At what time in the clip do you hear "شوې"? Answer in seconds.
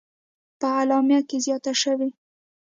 1.81-2.09